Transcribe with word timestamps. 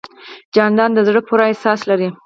جانداد 0.55 0.91
د 0.95 0.99
زړه 1.07 1.21
پوره 1.27 1.43
احساس 1.51 1.79
لري. 1.89 2.09